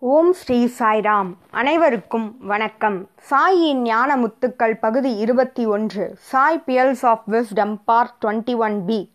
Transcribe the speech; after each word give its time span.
ஓம் 0.00 0.32
ஸ்ரீ 0.32 0.70
சாய்ராம். 0.78 1.34
அனைவருக்கும் 1.50 2.36
வணக்கம். 2.40 3.08
சாயின் 3.30 3.80
ஞான 3.82 4.16
முத்துக்கள் 4.16 4.74
பகுதி 4.80 5.16
இருபத்தி 5.16 5.66
ஒன்று 5.66 6.14
Sai 6.18 6.62
pearls 6.66 7.06
of 7.06 7.22
wisdom 7.30 7.78
part 7.84 8.24
twenty 8.24 8.56
one 8.56 8.84
B. 8.84 9.12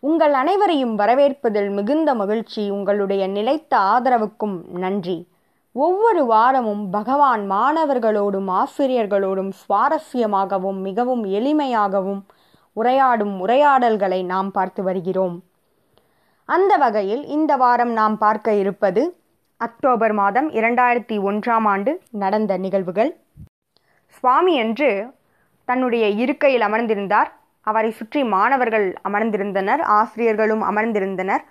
உங்கள் 0.00 0.32
அனைவரையும் 0.32 0.98
வரவேற்பதில் 0.98 1.70
மிகுந்த 1.70 2.14
மகிழ்ச்சி 2.14 2.70
உங்களுடைய 2.70 3.26
நிலைத்த 3.26 3.78
ஆதரவுக்கும் 3.78 4.66
நன்றி. 4.66 5.28
ஒவ்வொரு 5.72 6.24
வாரமும் 6.24 6.90
பகவான் 6.90 7.50
மாணவர்களோடும் 7.50 8.62
ஆசிரியர்களோடும் 8.62 9.52
சுவாரஸ்யமாகவும் 9.62 10.80
மிகவும் 10.80 11.24
எளிமையாகவும் 11.24 12.22
உரையாடும் 12.76 13.38
உரையாடல்களை 13.38 14.24
நாம் 14.24 14.50
பார்த்து 14.50 14.82
வருகிறோம். 14.82 15.42
அந்த 16.44 16.76
வகையில் 16.76 17.26
இந்த 17.26 17.56
வாரம் 17.56 17.90
நாம் 17.90 18.18
பார்க்க 18.18 18.54
இருப்பது 18.54 19.21
அக்டோபர் 19.66 20.12
மாதம் 20.12 20.50
இரண்டாயிரத்தி 20.50 21.16
ஒன்றாம் 21.24 21.64
ஆண்டு 21.64 22.00
நடந்த 22.10 22.56
நிகழ்வுகள். 22.56 23.10
சுவாமி 24.06 24.54
என்று 24.54 25.06
தன்னுடைய 25.64 26.08
இருக்கையில் 26.08 26.60
அமர்ந்திருந்தார். 26.60 27.30
அவரை 27.60 27.90
சுற்றி 27.90 28.24
மாணவர்கள் 28.24 28.94
அமர்ந்திருந்தனர் 29.08 29.80
ஆசிரியர்களும் 29.80 30.62
அமர்ந்திருந்தனர். 30.62 31.42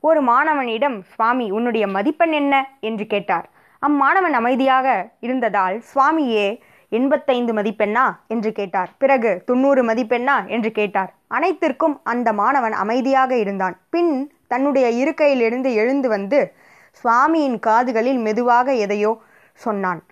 ஒரு 0.00 0.22
மாணவனிடம் 0.22 1.02
சுவாமி 1.02 1.50
உன்னுடைய 1.50 1.86
மதிப்பெண் 1.86 2.32
என்ன? 2.32 2.54
என்று 2.80 3.06
கேட்டார். 3.06 3.48
அம்மாணவன் 3.78 4.32
அமைதியாக 4.32 5.08
இருந்ததால் 5.20 5.82
சுவாமியே 5.94 6.58
எண்பத்தைந்து 6.88 7.52
மதிப்பெண்ணா? 7.52 8.06
என்று 8.28 8.52
கேட்டார். 8.52 8.90
பிறகு 8.98 9.42
தொண்ணூறு 9.46 9.84
மதிப்பெண்ணா? 9.84 10.46
என்று 10.46 10.72
கேட்டார். 10.72 11.14
அனைத்திற்கும் 11.28 12.00
அந்த 12.02 12.32
மாணவன் 12.32 12.72
அமைதியாக 12.72 13.36
இருந்தான். 13.36 13.76
பின் 13.90 14.32
தன்னுடைய 14.48 14.86
இருக்கையிலிருந்து 15.04 15.72
எழுந்து 15.74 16.08
வந்து 16.08 16.54
சுவாமியின் 16.96 17.58
காதுகளில் 17.58 18.18
மெதுவாக 18.18 18.74
எதையோ 18.74 19.22
சொன்னான். 19.52 20.02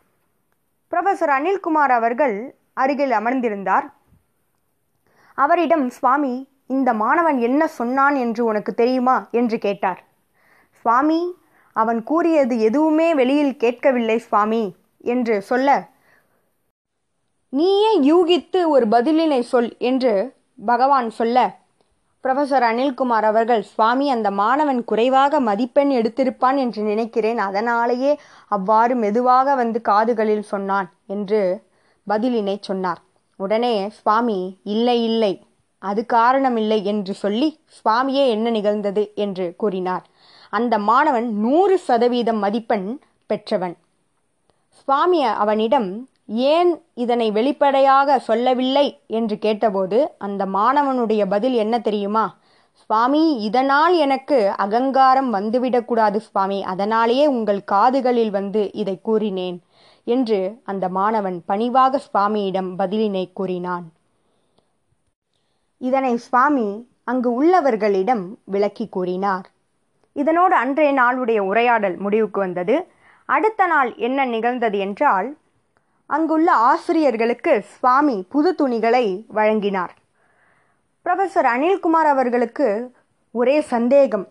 ப்ரொஃபசர் 0.92 1.32
அனில்குமார் 1.38 1.90
அவர்கள் 1.90 2.56
அருகில் 2.74 3.10
அமர்ந்திருந்தார். 3.10 3.86
அவரிடம் 5.34 5.90
சுவாமி 5.90 6.48
இந்த 6.66 6.92
மாணவன் 6.92 7.38
என்ன 7.38 7.66
சொன்னான் 7.66 8.14
என்று 8.14 8.44
உனக்கு 8.44 8.74
தெரியுமா? 8.74 9.28
என்று 9.30 9.58
கேட்டார். 9.58 10.04
சுவாமி 10.70 11.36
அவன் 11.72 12.02
கூறியது 12.02 12.58
எதுவுமே 12.58 13.14
வெளியில் 13.14 13.56
கேட்கவில்லை 13.56 14.18
சுவாமி 14.18 14.76
என்று 14.98 15.42
சொல்ல 15.42 15.88
நீயே 17.48 17.92
யூகித்து 18.00 18.68
ஒரு 18.68 18.86
பதிலினை 18.86 19.40
சொல் 19.40 19.76
என்று 19.78 20.12
பகவான் 20.66 21.10
சொல்ல 21.10 21.57
ப்ரொஃபசர் 22.24 22.64
அனில்குமார் 22.64 23.22
அவர்கள் 23.22 23.62
சுவாமி 23.62 24.10
அந்த 24.10 24.30
மாணவன் 24.30 24.84
குறைவாக 24.84 25.40
மதிப்பெண் 25.40 25.90
எடுத்திருப்பான் 25.90 26.56
என்று 26.56 26.82
நினைக்கிறேன். 26.82 27.38
அதனாலேயே 27.38 28.18
அவ்வாறு 28.48 28.94
மெதுவாக 28.96 29.54
வந்து 29.54 29.80
காதுகளில் 29.80 30.42
சொன்னான் 30.42 30.88
என்று 31.06 31.62
பதிலினை 32.06 32.56
சொன்னார். 32.60 33.00
உடனே 33.36 33.88
சுவாமி 33.88 34.58
இல்லை 34.62 35.04
இல்லை. 35.04 35.32
அது 35.78 36.06
காரணமில்லை 36.12 36.82
என்று 36.82 37.14
சொல்லி 37.14 37.60
சுவாமியே 37.76 38.28
என்ன 38.28 38.50
நிகழ்ந்தது? 38.50 39.12
என்று 39.14 39.54
கூறினார். 39.56 40.04
அந்த 40.50 40.78
மாணவன் 40.78 41.28
நூறு 41.34 41.78
சதவீதம் 41.78 42.38
மதிப்பெண் 42.38 42.88
பெற்றவன். 43.26 43.76
சுவாமி 44.70 45.22
அவனிடம் 45.24 46.08
ஏன் 46.28 46.70
இதனை 46.94 47.30
வெளிப்படையாக 47.30 48.18
சொல்லவில்லை 48.18 49.00
என்று 49.06 49.38
கேட்டபோது 49.38 49.98
அந்த 50.18 50.46
மாணவனுடைய 50.46 51.22
பதில் 51.28 51.52
என்ன 51.54 51.78
தெரியுமா? 51.78 52.36
சுவாமி 52.72 53.36
இதனால் 53.36 53.94
எனக்கு 53.96 54.50
அகங்காரம் 54.56 55.34
வந்துவிடக்கூடாது 55.34 56.16
சுவாமி. 56.16 56.62
அதனாலேயே 56.62 57.26
உங்கள் 57.26 57.64
காதுகளில் 57.64 58.30
வந்து 58.30 58.72
இதை 58.72 59.00
கூறினேன் 59.00 59.58
என்று 60.04 60.60
அந்த 60.64 60.88
மாணவன் 60.88 61.42
பணிவாக 61.46 62.00
சுவாமியிடம் 62.06 62.70
பதிலினை 62.78 63.32
கூறினான். 63.32 63.86
இதனை 65.80 66.16
சுவாமி 66.16 66.68
அங்கு 67.04 67.30
உள்ளவர்களிடம் 67.32 68.24
விளக்கி 68.44 68.88
கூறினார். 68.88 69.46
இதனோடு 70.12 70.54
அன்றைய 70.54 70.92
நாளுடைய 70.92 71.38
உரையாடல் 71.38 71.96
முடிவுக்கு 71.96 72.40
வந்தது. 72.40 72.76
அடுத்த 73.24 73.66
நாள் 73.66 73.94
என்ன 73.96 74.24
நிகழ்ந்தது 74.24 74.78
என்றால் 74.78 75.36
அங்குள்ள 76.08 76.52
ஆசிரியர்களுக்கு 76.52 77.62
சுவாமி 77.62 78.26
புது 78.28 78.54
துணிகளை 78.54 79.24
வழங்கினார். 79.28 79.92
ப்ரொஃபசர் 81.04 81.48
அனில்குமார் 81.54 82.08
அவர்களுக்கு 82.14 82.68
ஒரே 83.30 83.60
சந்தேகம். 83.60 84.26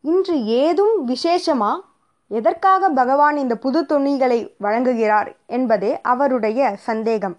இன்று 0.00 0.44
ஏதும் 0.44 1.08
விசேஷமா? 1.08 1.80
எதற்காக 2.28 2.88
பகவான் 2.88 3.36
இந்த 3.36 3.56
புது 3.56 3.86
துணிகளை 3.86 4.54
வழங்குகிறார் 4.60 5.28
என்பதே 5.46 6.00
அவருடைய 6.00 6.74
சந்தேகம். 6.78 7.36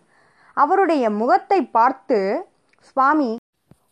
அவருடைய 0.54 1.10
முகத்தை 1.10 1.66
பார்த்து 1.66 2.48
சுவாமி 2.80 3.36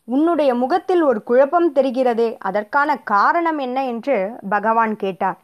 உன்னுடைய 0.05 0.55
முகத்தில் 0.55 1.01
ஒரு 1.01 1.23
குழப்பம் 1.23 1.73
தெரிகிறதே 1.73 2.35
அதற்கான 2.39 2.97
காரணம் 2.97 3.57
என்ன? 3.57 3.85
என்று 3.85 4.17
பகவான் 4.49 4.95
கேட்டார். 4.95 5.37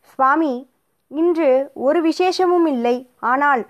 சுவாமி 0.00 0.52
இன்று 1.10 1.70
ஒரு 1.74 2.00
விசேஷமும் 2.02 2.66
இல்லை. 2.66 2.96
ஆனால் 3.32 3.62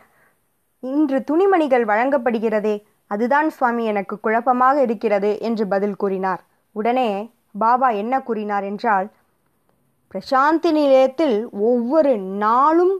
இன்று 0.82 1.18
துணிமணிகள் 1.24 1.84
வழங்கப்படுகிறதே. 1.84 2.76
அதுதான் 3.06 3.48
சுவாமி 3.50 3.84
எனக்கு 3.84 4.14
குழப்பமாக 4.20 4.76
இருக்கிறது 4.82 5.30
என்று 5.40 5.64
பதில் 5.66 5.96
கூறினார். 5.96 6.42
உடனே 6.72 7.08
பாபா 7.58 7.88
என்ன 8.02 8.14
கூறினார் 8.22 8.64
என்றால் 8.64 9.06
பிரசாந்தி 10.14 10.70
நிலையத்தில் 10.72 11.36
ஒவ்வொரு 11.50 12.12
நாளும் 12.18 12.94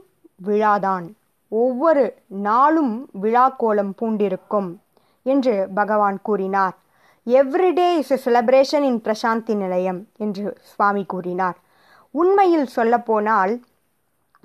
விழாதான். 0.47 1.05
ஒவ்வொரு 1.51 2.03
நாளும் 2.27 2.93
விழா 3.23 3.45
கோலம் 3.49 3.93
பூண்டிருக்கும் 4.01 4.69
என்று 5.25 5.53
பகவான் 5.73 6.17
கூறினார். 6.21 6.75
Everyday 7.27 7.87
is 7.97 8.11
a 8.11 8.17
celebration 8.25 8.85
in 8.89 8.99
Prasanthi 9.05 9.53
Nilayam 9.55 10.01
என்று 10.17 10.57
சுவாமி 10.71 11.03
கூறினார். 11.05 11.57
உண்மையில் 12.11 12.67
சொல்லப்போனால் 12.75 13.53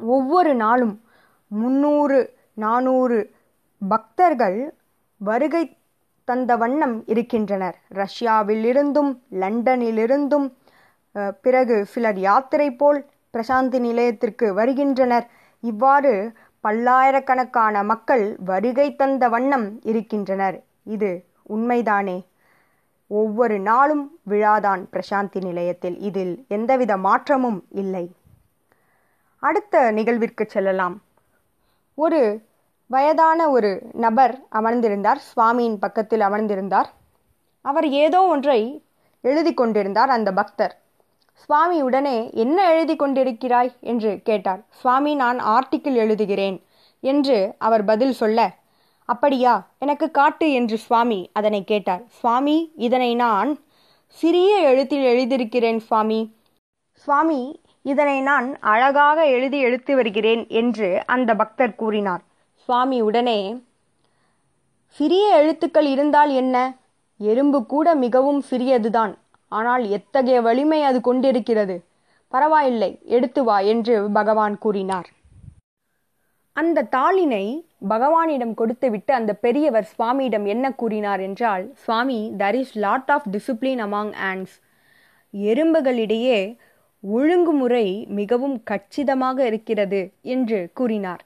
ஒவ்வொரு 0.05 0.55
நாளும் 0.55 1.01
முந்நூறு 1.47 2.19
நானூறு 2.55 3.19
பக்தர்கள் 3.83 4.75
வருகை 5.17 5.77
தந்த 6.25 6.57
வண்ணம் 6.57 6.97
இருக்கின்றனர். 7.07 7.77
ரஷ்யாவிலிருந்தும் 7.95 9.13
லண்டனிலிருந்தும் 9.31 10.47
பிறகு 11.41 11.87
சிலர் 11.87 12.19
யாத்திரை 12.19 12.69
போல் 12.73 13.01
பிரசாந்தி 13.35 13.79
நிலையத்திற்கு 13.81 14.55
வருகின்றனர். 14.55 15.27
இவ்வாறு 15.61 16.33
பல்லாயிரக்கணக்கான 16.61 17.83
மக்கள் 17.83 18.37
வருகை 18.45 18.97
தந்த 18.97 19.29
வண்ணம் 19.29 19.81
இருக்கின்றனர். 19.83 20.63
இது 20.85 21.25
உண்மைதானே? 21.51 22.19
ஒவ்வொரு 23.07 23.59
நாளும் 23.59 24.05
விழாதான் 24.29 24.83
பிரசாந்தி 24.93 25.41
நிலையத்தில். 25.43 25.97
இதில் 25.99 26.45
எந்தவித 26.49 26.97
மாற்றமும் 26.97 27.65
இல்லை. 27.71 28.05
அடுத்த 29.41 29.93
நிகழ்விற்கு 29.93 30.45
செல்லலாம். 30.47 31.03
ஒரு 31.95 32.43
வயதான 32.87 33.51
ஒரு 33.51 33.83
நபர் 33.93 34.43
அமர்ந்திருந்தார். 34.53 35.21
சுவாமியின் 35.31 35.77
பக்கத்தில் 35.77 36.21
அமர்ந்திருந்தார். 36.21 36.89
அவர் 37.61 37.89
ஏதோ 37.89 38.21
ஒன்றை 38.23 38.85
எழுதி 39.21 39.55
கொண்டிருந்தார் 39.55 40.11
அந்த 40.11 40.33
பக்தர். 40.33 40.75
சுவாமி 41.33 41.83
உடனே 41.83 42.31
என்ன 42.33 42.73
எழுதி 42.73 42.97
கொண்டிருக்கிறாய்? 42.97 43.73
என்று 43.81 44.21
கேட்டார். 44.25 44.61
சுவாமி 44.71 45.15
நான் 45.15 45.39
ஆர்டிக்கிள் 45.41 45.97
எழுதுகிறேன் 46.05 46.63
என்று 47.01 47.55
அவர் 47.59 47.85
பதில் 47.85 48.13
சொல்ல 48.13 48.55
அப்படியா 49.05 49.55
எனக்கு 49.79 50.11
காட்டு 50.11 50.53
என்று 50.53 50.79
சுவாமி 50.79 51.31
அதனை 51.33 51.65
கேட்டார். 51.65 52.03
சுவாமி 52.09 52.73
இதனை 52.77 53.15
நான் 53.15 53.59
சிறிய 54.07 54.59
எழுத்தில் 54.59 55.03
எழுதியிருக்கிறேன் 55.03 55.79
சுவாமி. 55.79 56.37
சுவாமி 56.93 57.61
இதனை 57.85 58.21
நான் 58.21 58.49
அழகாக 58.61 59.19
எழுதி 59.27 59.59
எழுத்து 59.59 59.95
வருகிறேன் 59.95 60.43
என்று 60.49 61.03
அந்த 61.07 61.35
பக்தர் 61.35 61.75
கூறினார். 61.75 62.23
சுவாமி 62.55 63.01
உடனே 63.01 63.41
சிறிய 64.87 65.37
எழுத்துக்கள் 65.37 65.87
இருந்தால் 65.87 66.31
என்ன? 66.31 66.57
எறும்பு 67.21 67.67
கூட 67.67 67.95
மிகவும் 67.95 68.43
சிறியதுதான். 68.51 69.15
ஆனால் 69.53 69.89
எத்தகைய 69.89 70.41
வலிமை 70.41 70.83
அது 70.83 71.01
கொண்டிருக்கிறது? 71.01 71.77
பரவாயில்லை 72.29 72.99
எடுத்து 73.05 73.45
வா 73.45 73.59
என்று 73.59 74.11
பகவான் 74.11 74.59
கூறினார். 74.59 75.09
அந்த 76.57 76.87
தாளினை 76.91 77.45
பகவானிடம் 77.89 78.55
கொடுத்துவிட்டு 78.55 79.15
அந்த 79.15 79.33
பெரியவர் 79.35 79.87
சுவாமியிடம் 79.93 80.47
என்ன 80.47 80.67
கூறினார் 80.73 81.21
என்றால் 81.21 81.65
சுவாமி 81.75 82.33
there 82.39 82.55
is 82.55 82.75
lot 82.77 83.11
of 83.11 83.29
discipline 83.31 83.81
among 83.87 84.13
ants 84.31 84.57
எறும்புகளிடையே 85.35 86.39
ஒழுங்குமுறை 87.03 87.87
மிகவும் 88.19 88.57
கச்சிதமாக 88.63 89.47
இருக்கிறது 89.47 90.01
என்று 90.35 90.59
கூறினார். 90.75 91.23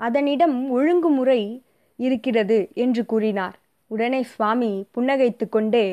அதனிடம் 0.00 0.56
ஒழுங்குமுறை 0.70 1.40
இருக்கிறது 1.96 2.58
என்று 2.74 3.02
கூறினார். 3.06 3.56
உடனே 3.90 4.22
சுவாமி 4.22 4.72
புன்னகைத்து 4.94 5.48
கொண்டே 5.48 5.86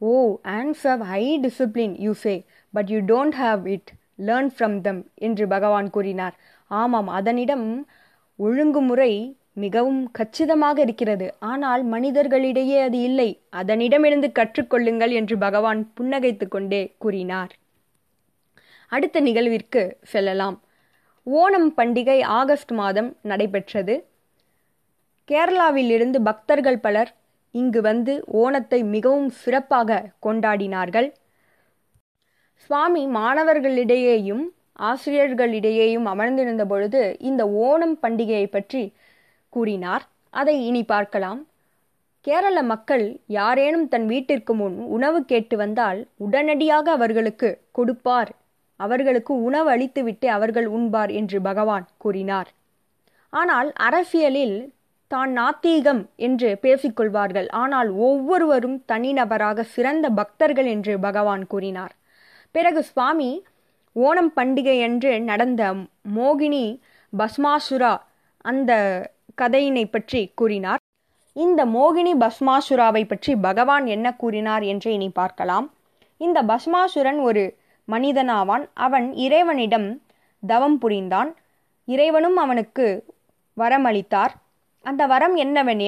ஓ 0.00 0.14
ants 0.56 0.84
how 0.88 1.02
high 1.02 1.22
discipline 1.44 1.94
you 1.98 2.12
say 2.12 2.34
but 2.74 2.88
you 2.88 2.98
don't 3.12 3.36
have 3.42 3.62
it 3.66 3.90
learn 4.26 4.50
from 4.54 4.76
them 4.80 5.00
என்று 5.14 5.46
பகவான் 5.46 5.90
கூறினார். 5.90 6.34
ஆமாம் 6.70 7.08
அதனிடம் 7.08 7.66
ஒழுங்குமுறை 8.36 9.12
மிகவும் 9.52 10.02
கச்சிதமாக 10.10 10.80
இருக்கிறது. 10.80 11.26
ஆனால் 11.38 11.84
மனிதர்களிடையே 11.84 12.80
அது 12.80 12.98
இல்லை. 13.00 13.30
அதனிடமிருந்து 13.52 14.28
கற்றுக்கொள்ளுங்கள் 14.38 15.10
என்று 15.10 15.38
பகவான் 15.38 15.80
புன்னகைத்து 16.00 16.48
கொண்டே 16.48 16.82
கூறினார். 16.98 17.52
அடுத்த 18.92 19.20
நிகழ்விற்கு 19.20 19.82
செல்லலாம். 20.12 20.56
ஓணம் 21.26 21.70
பண்டிகை 21.76 22.18
ஆகஸ்ட் 22.40 22.72
மாதம் 22.72 23.10
நடைபெற்றது. 23.22 23.94
கேரளாவிலிருந்து 25.28 26.18
பக்தர்கள் 26.28 26.78
பலர் 26.78 27.10
இங்கு 27.54 27.80
வந்து 27.80 28.12
ஓணத்தை 28.42 28.80
மிகவும் 28.94 29.30
சிறப்பாக 29.42 30.00
கொண்டாடினார்கள். 30.26 31.08
சுவாமி 32.70 33.02
மாணவர்களிடையேயும் 33.18 34.44
ஆசிரியர்களிடையேயும் 34.90 36.06
அமர்ந்திருந்த 36.12 36.64
பொழுது 36.64 37.02
இந்த 37.28 37.42
ஓணம் 37.66 37.96
பண்டிகையை 38.02 38.46
பற்றி 38.46 38.82
கூறினார். 39.52 40.04
அதை 40.30 40.56
இனி 40.66 40.82
பார்க்கலாம். 40.84 41.40
கேரள 42.26 42.58
மக்கள் 42.62 43.04
யாரேனும் 43.38 43.86
தன் 43.88 44.06
வீட்டிற்கு 44.06 44.52
முன் 44.54 44.76
உணவு 44.96 45.18
கேட்டு 45.24 45.56
வந்தால் 45.56 46.00
உடனடியாக 46.26 46.86
அவர்களுக்கு 46.90 47.48
கொடுப்பார் 47.72 48.30
அவர்களுக்கு 48.80 49.32
உணவு 49.42 49.68
அளித்துவிட்டு 49.70 50.26
அவர்கள் 50.30 50.68
உண்பார் 50.76 51.12
என்று 51.20 51.38
பகவான் 51.40 51.86
கூறினார். 51.98 52.48
ஆனால் 53.32 53.68
அரசியலில் 53.86 54.58
தான் 55.10 55.30
நாத்தீகம் 55.38 56.02
என்று 56.26 56.48
பேசிக்கொள்வார்கள். 56.62 57.48
ஆனால் 57.62 57.90
ஒவ்வொருவரும் 58.06 58.78
தனிநபராக 58.92 59.64
சிறந்த 59.74 60.06
பக்தர்கள் 60.10 60.68
என்று 60.74 60.94
பகவான் 60.98 61.44
கூறினார். 61.46 61.92
பிறகு 62.54 62.80
சுவாமி 62.82 63.30
ஓணம் 63.96 64.32
பண்டிகை 64.36 64.76
என்று 64.88 65.12
நடந்த 65.20 65.62
மோகினி 66.16 66.64
பஸ்மாசுரா 67.12 67.94
அந்த 68.44 68.72
கதையினை 69.38 69.84
பற்றி 69.86 70.20
கூறினார். 70.34 70.82
இந்த 71.36 71.60
மோகினி 71.66 72.12
பஸ்மாசுராவை 72.22 73.02
பற்றி 73.06 73.32
பகவான் 73.46 73.86
என்ன 73.86 74.06
கூறினார் 74.16 74.64
என்று 74.72 74.88
இனி 74.92 75.08
பார்க்கலாம். 75.20 75.66
இந்த 76.20 76.38
பஸ்மாசுரன் 76.42 77.20
ஒரு 77.28 77.42
மனிதனாவான். 77.88 78.68
அவன் 78.74 79.14
இறைவனிடம் 79.14 80.02
தவம் 80.46 80.78
புரிந்தான். 80.78 81.36
இறைவனும் 81.84 82.36
அவனுக்கு 82.36 83.04
வரம் 83.54 83.84
அளித்தார் 83.84 84.34
அந்த 84.82 85.06
வரம் 85.06 85.36
என்னவெனில் 85.36 85.86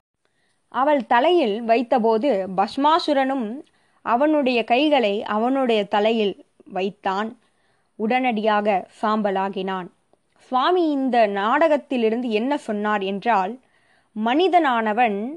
அவள் 0.69 1.07
தலையில் 1.07 1.63
வைத்தபோது 1.63 2.47
பஸ்மாசுரனும் 2.57 3.63
அவனுடைய 4.03 4.65
கைகளை 4.65 5.23
அவனுடைய 5.23 5.85
தலையில் 5.85 6.45
வைத்தான். 6.65 7.39
உடனடியாக 7.95 8.89
சாம்பலாகினான். 9.03 9.87
சுவாமி 10.39 10.91
இந்த 10.91 11.27
நாடகத்திலிருந்து 11.27 12.31
என்ன 12.31 12.57
சொன்னார் 12.57 13.03
என்றால் 13.03 13.59
மனிதனானவன் 14.25 15.29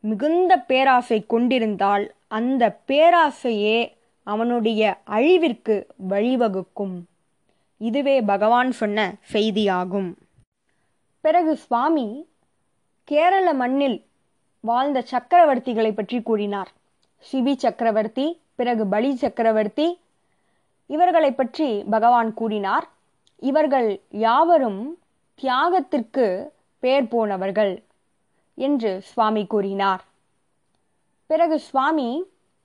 மிகுந்த 0.00 0.56
பேராசை 0.56 1.26
கொண்டிருந்தால் 1.26 2.14
அந்த 2.28 2.78
பேராசையே 2.86 3.95
அவனுடைய 4.32 4.82
அழிவிற்கு 5.16 5.74
வழிவகுக்கும். 6.08 6.96
இதுவே 7.80 8.16
பகவான் 8.32 8.70
சொன்ன 8.80 8.98
செய்தியாகும். 9.32 10.10
பிறகு 11.24 11.52
சுவாமி 11.64 12.08
கேரள 13.08 13.46
மண்ணில் 13.54 13.98
வாழ்ந்த 14.60 14.98
சக்கரவர்த்திகளை 15.12 15.90
பற்றி 15.94 16.18
கூறினார். 16.22 16.70
சிபி 17.26 17.54
சக்கரவர்த்தி 17.64 18.26
பிறகு 18.58 18.84
பலி 18.94 19.10
சக்கரவர்த்தி 19.22 19.88
இவர்களை 20.94 21.30
பற்றி 21.40 21.68
பகவான் 21.90 22.30
கூறினார். 22.40 22.86
இவர்கள் 23.50 23.88
யாவரும் 24.26 24.80
தியாகத்திற்கு 25.42 26.26
பேர் 26.82 27.08
போனவர்கள் 27.14 27.74
என்று 28.58 28.90
சுவாமி 29.10 29.42
கூறினார். 29.52 30.02
பிறகு 31.30 31.56
சுவாமி 31.68 32.08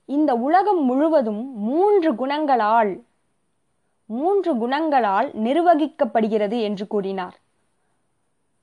இந்த 0.04 0.34
உலகம் 0.34 0.84
முழுவதும் 0.84 1.54
மூன்று 1.54 2.14
குணங்களால் 2.14 3.02
மூன்று 4.06 4.56
குணங்களால் 4.56 5.28
நிர்வகிக்கப்படுகிறது 5.30 6.60
என்று 6.60 6.86
கூறினார். 6.86 7.36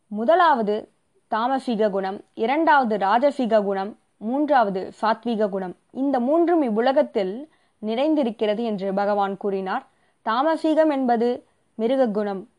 முதலாவது 0.07 0.89
தாமசீக 1.27 1.89
குணம் 1.89 2.21
இரண்டாவது 2.33 2.97
ராஜசீக 2.97 3.63
குணம் 3.63 3.97
மூன்றாவது 4.17 4.91
சாத்விக 5.01 5.49
குணம். 5.49 5.75
இந்த 5.91 6.19
மூன்றும் 6.19 6.61
இவ்வுலகத்தில் 6.61 7.49
நிறைந்திருக்கிறது 7.85 8.63
என்று 8.63 8.93
பகவான் 8.93 9.37
கூறினார். 9.37 9.87
தாமசீகம் 10.25 10.89
என்பது 10.89 11.45
மிருக 11.75 12.07
குணம் 12.07 12.49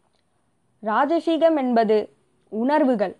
ராஜசீகம் 0.82 1.56
என்பது 1.56 2.12
உணர்வுகள் 2.48 3.16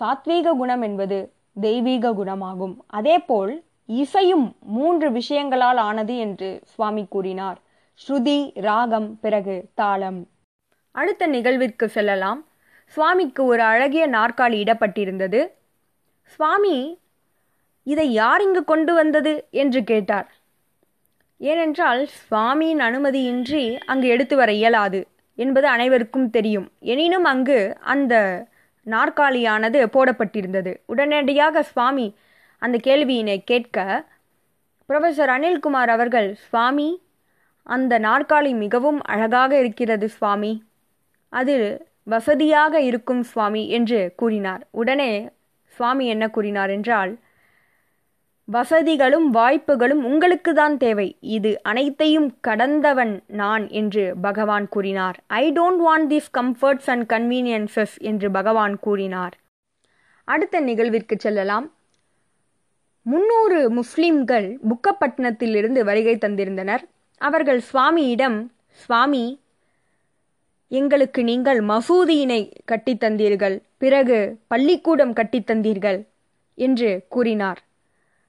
சாத்வீக 0.00 0.56
குணம் 0.56 0.82
என்பது 0.82 1.32
தெய்வீக 1.60 2.12
குணமாகும். 2.12 2.84
அதேபோல் 2.86 3.62
இசையும் 3.92 4.56
மூன்று 4.60 5.10
விஷயங்களால் 5.10 5.80
ஆனது 5.80 6.18
என்று 6.18 6.60
சுவாமி 6.64 7.06
கூறினார். 7.10 7.58
ஸ்ருதி 7.94 8.50
ராகம் 8.54 9.20
பிறகு 9.20 9.68
தாளம். 9.74 10.28
அடுத்த 10.90 11.26
நிகழ்விற்கு 11.26 11.84
செல்லலாம். 11.84 12.46
சுவாமிக்கு 12.86 13.44
ஒரு 13.44 13.62
அழகிய 13.62 14.08
நாற்காலி 14.08 14.58
இடப்பட்டிருந்தது. 14.64 15.48
சுவாமி 16.24 16.98
இதை 17.82 18.12
யார் 18.12 18.42
இங்கு 18.42 18.64
கொண்டு 18.64 18.94
வந்தது? 18.94 19.46
என்று 19.50 19.84
கேட்டார். 19.84 20.32
ஏனென்றால் 21.36 22.08
சுவாமியின் 22.30 22.80
அனுமதியின்றி 22.80 23.78
அங்கு 23.86 24.08
எடுத்து 24.08 24.36
வர 24.36 24.52
இயலாது 24.52 25.06
என்பது 25.34 25.66
அனைவருக்கும் 25.66 26.30
தெரியும். 26.30 26.68
எனினும் 26.80 27.24
அங்கு 27.24 27.76
அந்த 27.80 28.46
நாற்காலியானது 28.86 29.86
போடப்பட்டிருந்தது. 29.86 30.76
உடனடியாக 30.86 31.62
சுவாமி 31.62 32.14
அந்த 32.58 32.78
கேள்வியினை 32.86 33.44
கேட்க 33.44 34.06
ப்ரொஃபஸர் 34.88 35.32
அனில்குமார் 35.34 35.88
அவர்கள் 35.88 36.34
சுவாமி 36.34 37.02
அந்த 37.62 37.98
நாற்காலி 37.98 38.56
மிகவும் 38.56 39.00
அழகாக 39.02 39.58
இருக்கிறது 39.58 40.08
சுவாமி. 40.08 40.62
அது 41.28 41.86
வசதியாக 42.02 42.80
இருக்கும் 42.80 43.22
சுவாமி 43.22 43.68
என்று 43.68 44.12
கூறினார். 44.16 44.66
உடனே 44.70 45.28
சுவாமி 45.66 46.06
என்ன 46.06 46.30
கூறினார் 46.30 46.70
என்றால் 46.70 47.18
வசதிகளும் 48.44 49.30
வாய்ப்புகளும் 49.30 50.04
உங்களுக்கு 50.04 50.54
தான் 50.54 50.76
தேவை. 50.76 51.16
இது 51.20 51.62
அனைத்தையும் 51.62 52.38
கடந்தவன் 52.48 53.20
நான் 53.26 53.68
என்று 53.68 54.14
பகவான் 54.20 54.68
கூறினார். 54.68 55.16
I 55.26 55.52
don't 55.52 55.82
want 55.86 56.08
these 56.08 56.30
comforts 56.38 56.88
and 56.94 57.12
conveniences 57.12 57.96
என்று 58.00 58.30
பகவான் 58.30 58.78
கூறினார். 58.78 59.34
அடுத்த 60.24 60.60
நிகழ்விற்கு 60.60 61.16
செல்லலாம். 61.16 61.66
முன்னூறு 63.10 63.70
முஸ்லிம்கள் 63.70 64.58
புக்கப்பட்டினத்திலிருந்து 64.68 65.80
வருகை 65.84 66.14
தந்திருந்தனர். 66.14 66.82
அவர்கள் 67.20 67.60
சுவாமியிடம் 67.72 68.38
சுவாமி 68.70 69.40
எங்களுக்கு 70.68 71.24
நீங்கள் 71.24 71.60
மசூதியினை 71.64 72.40
கட்டித்தந்தீர்கள் 72.66 73.56
பிறகு 73.78 74.18
பள்ளிக்கூடம் 74.48 75.12
கட்டித்தந்தீர்கள் 75.12 76.00
என்று 76.54 76.90
கூறினார். 77.08 77.60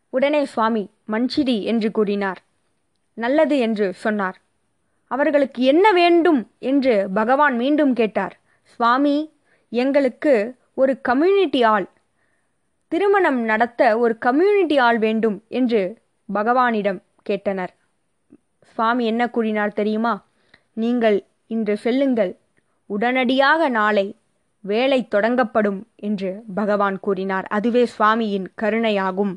உடனே 0.10 0.46
சுவாமி 0.46 0.90
மஞ்சிரி 1.12 1.64
என்று 1.64 1.92
கூறினார். 1.92 2.40
நல்லது 3.14 3.58
என்று 3.60 3.94
சொன்னார். 3.94 4.38
அவர்களுக்கு 5.12 5.64
என்ன 5.64 5.92
வேண்டும்? 5.92 6.42
என்று 6.60 7.08
பகவான் 7.14 7.56
மீண்டும் 7.56 7.94
கேட்டார். 7.94 8.40
சுவாமி 8.64 9.18
எங்களுக்கு 9.70 10.56
ஒரு 10.74 11.02
கம்யூனிட்டி 11.02 11.64
ஆள் 11.64 11.88
திருமணம் 12.92 13.40
நடத்த 13.42 13.98
ஒரு 13.98 14.18
கம்யூனிட்டி 14.18 14.78
ஆள் 14.78 15.00
வேண்டும் 15.00 15.44
என்று 15.48 15.82
பகவானிடம் 16.34 17.00
கேட்டனர். 17.30 17.74
சுவாமி 18.62 19.06
என்ன 19.06 19.30
கூறினார் 19.30 19.74
தெரியுமா? 19.74 20.14
நீங்கள் 20.74 21.18
இன்று 21.48 21.78
செல்லுங்கள். 21.78 22.32
உடனடியாக 22.86 23.70
நாளை 23.70 24.16
வேலை 24.64 25.08
தொடங்கப்படும் 25.16 25.82
என்று 25.96 26.44
பகவான் 26.56 27.00
கூறினார். 27.00 27.46
அதுவே 27.48 27.84
சுவாமியின் 27.98 28.48
கருணையாகும். 28.62 29.34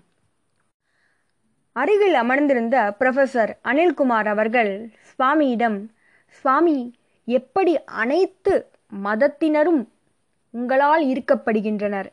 அருகில் 1.73 2.15
அமர்ந்திருந்த 2.15 2.97
ப்ரொஃபசர் 3.01 3.53
அனில்குமார் 3.65 4.27
அவர்கள் 4.27 4.73
சுவாமியிடம் 5.11 5.79
சுவாமி 6.27 6.79
எப்படி 7.25 7.85
அனைத்து 7.85 8.55
மதத்தினரும் 9.05 9.83
உங்களால் 10.51 11.05
ஈர்க்கப்படுகின்றனர்? 11.05 12.11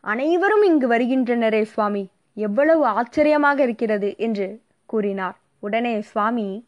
அனைவரும் 0.00 0.62
இங்கு 0.62 0.88
வருகின்றனரே 0.88 1.62
சுவாமி. 1.62 2.08
எவ்வளவு 2.34 2.86
ஆச்சரியமாக 2.86 3.62
இருக்கிறது 3.62 4.14
என்று 4.16 4.60
கூறினார். 4.86 5.36
உடனே 5.58 6.00
சுவாமி 6.00 6.64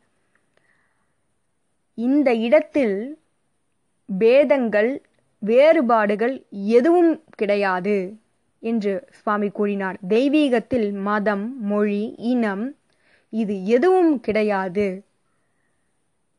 இந்த 1.95 2.35
இடத்தில் 2.35 2.97
பேதங்கள் 4.09 5.03
வேறுபாடுகள் 5.39 6.47
எதுவும் 6.51 7.25
கிடையாது 7.31 8.17
என்று 8.61 9.09
சுவாமி 9.11 9.49
கூறினார். 9.51 9.99
தெய்வீகத்தில் 10.09 10.93
மதம் 10.93 11.61
மொழி 11.61 12.15
இனம் 12.19 12.77
இது 13.33 13.65
எதுவும் 13.65 14.21
கிடையாது. 14.21 15.05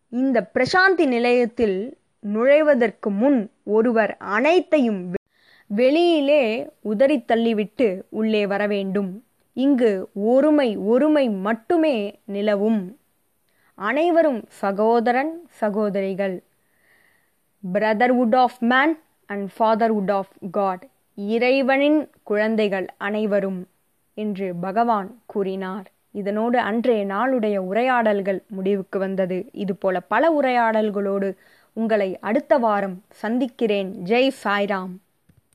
இந்த 0.10 0.52
பிரசாந்தி 0.54 1.06
நிலையத்தில் 1.08 1.98
நுழைவதற்கு 2.20 3.10
முன் 3.10 3.40
ஒருவர் 3.64 4.18
அனைத்தையும் 4.18 5.02
வெளியிலே 5.72 6.70
உதறி 6.82 7.18
தள்ளிவிட்டு 7.18 8.02
உள்ளே 8.10 8.48
வர 8.48 8.68
வேண்டும் 8.68 9.24
இங்கு 9.54 10.10
ஒருமை 10.14 10.78
ஒருமை 10.78 11.30
மட்டுமே 11.30 12.20
நிலவும். 12.26 12.98
அனைவரும் 13.76 14.44
சகோதரன் 14.48 15.48
சகோதரிகள். 15.50 16.44
Brotherhood 17.74 18.36
of 18.36 18.58
man 18.60 19.00
and 19.26 19.50
fatherhood 19.60 20.12
of 20.12 20.34
God 20.52 20.88
இறைவனின் 21.16 22.10
குழந்தைகள் 22.24 22.88
அனைவரும் 22.98 23.68
என்று 24.14 24.56
பகவான் 24.62 25.22
கூறினார். 25.26 25.92
இதனோடு 26.12 26.58
அன்றைய 26.60 27.06
நாளுடைய 27.06 27.58
உரையாடல்கள் 27.58 28.42
முடிவுக்கு 28.48 29.00
வந்தது. 29.00 29.50
இதுபோல 29.52 30.00
பல 30.00 30.32
உரையாடல்களோடு 30.42 31.36
உங்களை 31.74 32.20
அடுத்த 32.20 32.58
வாரம் 32.58 33.04
சந்திக்கிறேன். 33.10 34.02
ஜெய் 34.06 34.32
சாய்ராம். 34.44 34.96